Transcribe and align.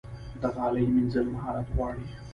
د 0.41 0.43
غالۍ 0.55 0.85
مینځل 0.93 1.25
مهارت 1.33 1.67
غواړي. 1.75 2.05